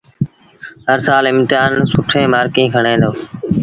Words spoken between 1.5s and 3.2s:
ميݩ سيٚٺين مآرڪيٚݩ کڻي دو